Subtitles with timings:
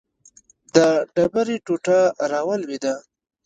[0.75, 0.77] د
[1.15, 1.99] ډبرې ټوټه
[2.31, 2.93] راولوېده.